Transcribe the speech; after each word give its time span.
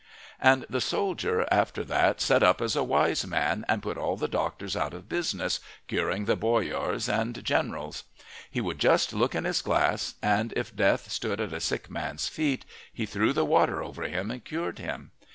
And 0.39 0.65
the 0.67 0.81
soldier 0.81 1.47
after 1.51 1.83
that 1.83 2.19
set 2.19 2.41
up 2.41 2.59
as 2.59 2.75
a 2.75 2.83
wise 2.83 3.23
man 3.27 3.63
and 3.69 3.83
put 3.83 3.99
all 3.99 4.17
the 4.17 4.27
doctors 4.27 4.75
out 4.75 4.95
of 4.95 5.07
business, 5.07 5.59
curing 5.87 6.25
the 6.25 6.35
boyars 6.35 7.07
and 7.07 7.45
generals. 7.45 8.05
He 8.49 8.61
would 8.61 8.79
just 8.79 9.13
look 9.13 9.35
in 9.35 9.43
his 9.43 9.61
glass, 9.61 10.15
and 10.23 10.53
if 10.57 10.75
Death 10.75 11.11
stood 11.11 11.39
at 11.39 11.53
a 11.53 11.59
sick 11.59 11.87
man's 11.87 12.27
feet, 12.27 12.65
he 12.91 13.05
threw 13.05 13.31
the 13.31 13.45
water 13.45 13.83
over 13.83 14.01
him 14.07 14.31
and 14.31 14.43
cured 14.43 14.79
him. 14.79 15.11